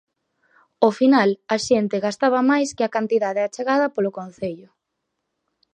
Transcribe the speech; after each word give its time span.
Ao 0.83 0.91
final, 0.99 1.29
a 1.55 1.57
xente 1.67 2.03
gastaba 2.05 2.39
máis 2.51 2.69
que 2.75 2.83
a 2.85 2.93
cantidade 2.95 3.41
achegada 3.43 3.91
polo 3.95 4.11
concello. 4.19 4.69